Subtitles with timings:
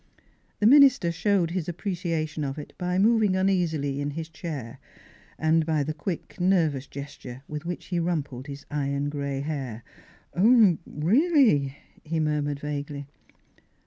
[0.59, 4.79] The minister showed his apprecia tion of it by moving uneasily in his chair,
[5.37, 9.83] and by the quick nervous gesture with which he rumpled his iron grey hair.
[10.07, 13.05] *' Ah— um, really," he murmured vaguely.